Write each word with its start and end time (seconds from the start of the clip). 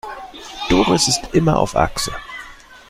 Doris 0.67 1.07
ist 1.09 1.21
immer 1.33 1.59
auf 1.59 1.75
Achse. 1.75 2.11